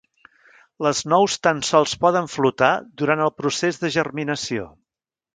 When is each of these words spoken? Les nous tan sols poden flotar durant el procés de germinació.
Les 0.85 1.01
nous 1.11 1.35
tan 1.47 1.59
sols 1.67 1.93
poden 2.05 2.29
flotar 2.35 2.69
durant 3.01 3.21
el 3.27 3.33
procés 3.43 3.77
de 3.83 3.91
germinació. 3.97 4.65